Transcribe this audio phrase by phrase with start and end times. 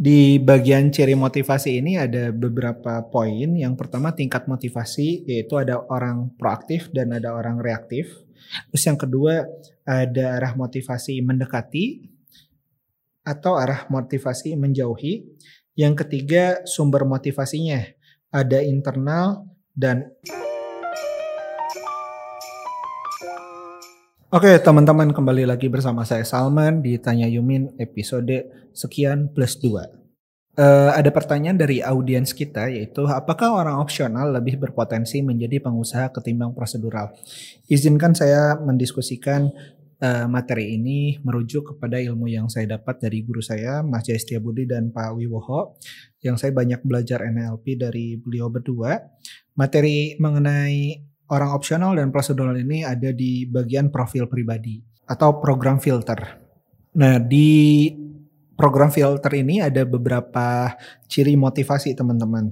[0.00, 3.52] Di bagian ciri motivasi ini ada beberapa poin.
[3.52, 8.08] Yang pertama tingkat motivasi yaitu ada orang proaktif dan ada orang reaktif.
[8.72, 9.44] Terus yang kedua
[9.84, 12.08] ada arah motivasi mendekati
[13.28, 15.36] atau arah motivasi menjauhi.
[15.76, 17.84] Yang ketiga sumber motivasinya
[18.32, 20.16] ada internal dan
[24.30, 29.66] Oke teman-teman kembali lagi bersama saya Salman di Tanya Yumin episode sekian plus 2.
[29.66, 29.82] Uh,
[30.54, 36.54] eh, ada pertanyaan dari audiens kita yaitu apakah orang opsional lebih berpotensi menjadi pengusaha ketimbang
[36.54, 37.10] prosedural?
[37.66, 39.50] Izinkan saya mendiskusikan
[39.98, 44.62] uh, materi ini merujuk kepada ilmu yang saya dapat dari guru saya Mas Jaya Budi
[44.62, 45.74] dan Pak Wiwoho
[46.22, 48.94] yang saya banyak belajar NLP dari beliau berdua.
[49.58, 56.18] Materi mengenai orang opsional dan prosedural ini ada di bagian profil pribadi atau program filter.
[56.98, 57.90] Nah, di
[58.58, 60.74] program filter ini ada beberapa
[61.06, 62.50] ciri motivasi teman-teman.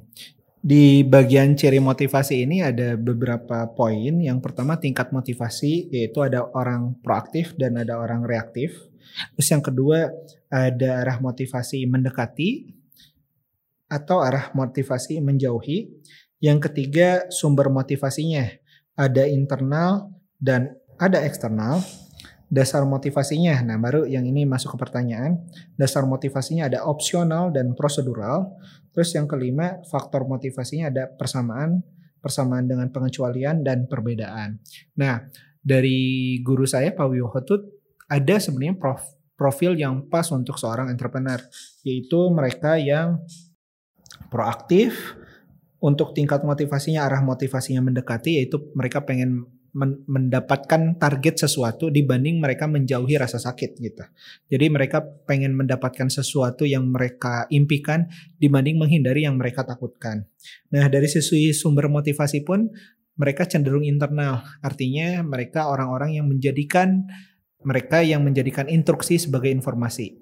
[0.58, 4.18] Di bagian ciri motivasi ini ada beberapa poin.
[4.18, 8.74] Yang pertama tingkat motivasi yaitu ada orang proaktif dan ada orang reaktif.
[9.34, 10.10] Terus yang kedua
[10.50, 12.74] ada arah motivasi mendekati
[13.86, 15.94] atau arah motivasi menjauhi.
[16.38, 18.46] Yang ketiga sumber motivasinya
[18.98, 20.10] ada internal
[20.42, 21.78] dan ada eksternal.
[22.48, 25.36] Dasar motivasinya, nah baru yang ini masuk ke pertanyaan.
[25.76, 28.56] Dasar motivasinya ada opsional dan prosedural.
[28.96, 31.84] Terus yang kelima, faktor motivasinya ada persamaan,
[32.24, 34.64] persamaan dengan pengecualian dan perbedaan.
[34.96, 35.28] Nah,
[35.60, 37.68] dari guru saya Pak Wiyohotut
[38.08, 39.04] ada sebenarnya prof,
[39.36, 41.38] profil yang pas untuk seorang entrepreneur,
[41.84, 43.20] yaitu mereka yang
[44.32, 45.14] proaktif,
[45.78, 52.64] untuk tingkat motivasinya arah motivasinya mendekati yaitu mereka pengen men mendapatkan target sesuatu dibanding mereka
[52.66, 54.04] menjauhi rasa sakit gitu.
[54.48, 58.08] Jadi mereka pengen mendapatkan sesuatu yang mereka impikan
[58.40, 60.24] dibanding menghindari yang mereka takutkan.
[60.72, 62.72] Nah, dari sisi sumber motivasi pun
[63.18, 64.40] mereka cenderung internal.
[64.64, 67.04] Artinya mereka orang-orang yang menjadikan
[67.66, 70.14] mereka yang menjadikan instruksi sebagai informasi.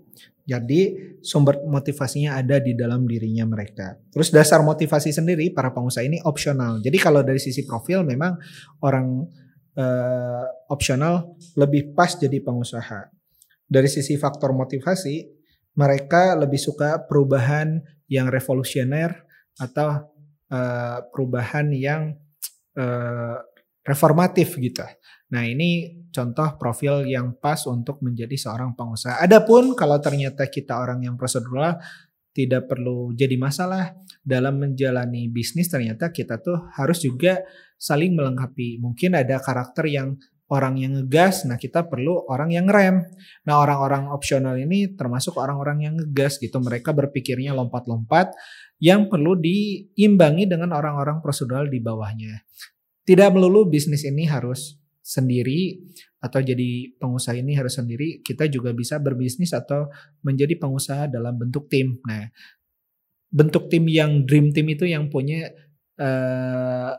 [0.46, 0.94] Jadi
[1.26, 3.98] sumber motivasinya ada di dalam dirinya mereka.
[4.14, 6.78] Terus dasar motivasi sendiri para pengusaha ini opsional.
[6.78, 8.38] Jadi kalau dari sisi profil memang
[8.80, 9.26] orang
[9.74, 13.10] uh, opsional lebih pas jadi pengusaha.
[13.66, 15.26] Dari sisi faktor motivasi
[15.76, 19.12] mereka lebih suka perubahan yang revolusioner
[19.58, 20.14] atau
[20.54, 22.14] uh, perubahan yang
[22.78, 23.42] uh,
[23.86, 24.82] reformatif gitu.
[25.30, 29.22] Nah ini contoh profil yang pas untuk menjadi seorang pengusaha.
[29.22, 31.78] Adapun kalau ternyata kita orang yang prosedural
[32.34, 37.40] tidak perlu jadi masalah dalam menjalani bisnis ternyata kita tuh harus juga
[37.78, 38.82] saling melengkapi.
[38.82, 43.02] Mungkin ada karakter yang orang yang ngegas, nah kita perlu orang yang rem.
[43.48, 46.62] Nah orang-orang opsional ini termasuk orang-orang yang ngegas gitu.
[46.62, 48.30] Mereka berpikirnya lompat-lompat
[48.78, 52.46] yang perlu diimbangi dengan orang-orang prosedural di bawahnya.
[53.06, 55.78] Tidak melulu bisnis ini harus sendiri
[56.18, 59.86] atau jadi pengusaha ini harus sendiri, kita juga bisa berbisnis atau
[60.26, 62.02] menjadi pengusaha dalam bentuk tim.
[62.02, 62.26] Nah,
[63.30, 65.46] bentuk tim yang dream team itu yang punya
[66.02, 66.98] uh,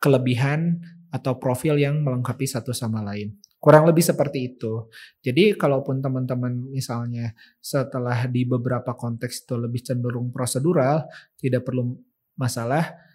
[0.00, 0.80] kelebihan
[1.12, 3.36] atau profil yang melengkapi satu sama lain.
[3.62, 4.90] Kurang lebih seperti itu.
[5.22, 7.30] Jadi kalaupun teman-teman misalnya
[7.62, 11.06] setelah di beberapa konteks itu lebih cenderung prosedural,
[11.38, 11.94] tidak perlu
[12.34, 13.11] masalah.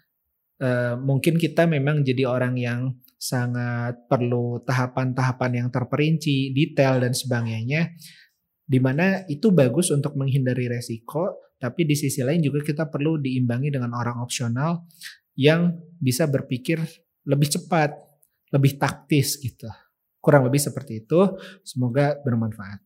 [0.58, 7.94] Uh, mungkin kita memang jadi orang yang sangat perlu tahapan-tahapan yang terperinci, detail dan sebagainya.
[8.68, 13.74] Di mana itu bagus untuk menghindari resiko, tapi di sisi lain juga kita perlu diimbangi
[13.74, 14.86] dengan orang opsional
[15.38, 16.82] yang bisa berpikir
[17.26, 17.94] lebih cepat,
[18.54, 19.70] lebih taktis gitu.
[20.18, 21.38] Kurang lebih seperti itu.
[21.62, 22.82] Semoga bermanfaat.